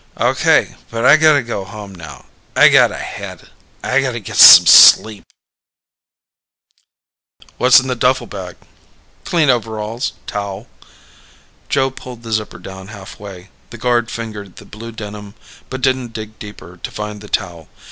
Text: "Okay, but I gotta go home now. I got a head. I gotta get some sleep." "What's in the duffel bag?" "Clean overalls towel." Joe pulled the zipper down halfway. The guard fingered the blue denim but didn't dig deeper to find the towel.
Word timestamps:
"Okay, 0.19 0.73
but 0.89 1.05
I 1.05 1.15
gotta 1.15 1.43
go 1.43 1.63
home 1.63 1.93
now. 1.93 2.25
I 2.55 2.69
got 2.69 2.89
a 2.91 2.97
head. 2.97 3.49
I 3.83 4.01
gotta 4.01 4.19
get 4.19 4.35
some 4.37 4.65
sleep." 4.65 5.23
"What's 7.59 7.79
in 7.79 7.85
the 7.85 7.93
duffel 7.93 8.25
bag?" 8.25 8.55
"Clean 9.25 9.47
overalls 9.47 10.13
towel." 10.25 10.65
Joe 11.69 11.91
pulled 11.91 12.23
the 12.23 12.31
zipper 12.31 12.57
down 12.57 12.87
halfway. 12.87 13.51
The 13.69 13.77
guard 13.77 14.09
fingered 14.09 14.55
the 14.55 14.65
blue 14.65 14.91
denim 14.91 15.35
but 15.69 15.81
didn't 15.81 16.13
dig 16.13 16.39
deeper 16.39 16.77
to 16.81 16.89
find 16.91 17.21
the 17.21 17.29
towel. 17.29 17.67